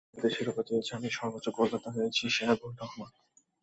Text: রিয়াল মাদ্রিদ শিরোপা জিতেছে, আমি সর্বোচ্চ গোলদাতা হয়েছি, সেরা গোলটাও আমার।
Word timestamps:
রিয়াল 0.03 0.13
মাদ্রিদ 0.13 0.33
শিরোপা 0.35 0.61
জিতেছে, 0.67 0.91
আমি 0.97 1.09
সর্বোচ্চ 1.17 1.47
গোলদাতা 1.57 1.89
হয়েছি, 1.95 2.23
সেরা 2.35 2.55
গোলটাও 2.61 2.87
আমার। 2.93 3.11